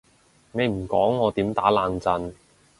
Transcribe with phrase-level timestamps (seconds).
[0.53, 2.33] 你唔講我點打冷震？